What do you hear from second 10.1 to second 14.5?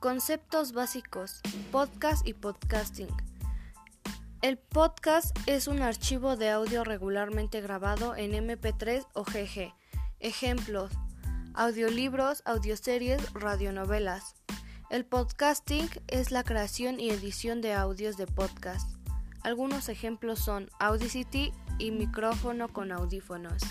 Ejemplos: audiolibros, audioseries, radionovelas.